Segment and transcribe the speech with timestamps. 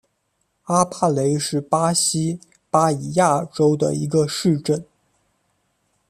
[0.63, 2.39] 阿巴雷是巴西
[2.71, 4.83] 巴伊亚州的一个市镇。